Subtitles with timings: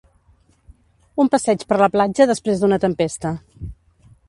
[1.25, 3.37] Un passeig per la platja després d'una tempesta.